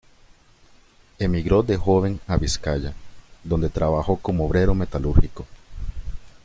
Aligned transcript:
Emigró 1.19 1.61
de 1.61 1.77
joven 1.77 2.19
a 2.25 2.35
Vizcaya, 2.35 2.95
dónde 3.43 3.69
trabajó 3.69 4.17
como 4.17 4.47
obrero 4.47 4.73
metalúrgico. 4.73 5.45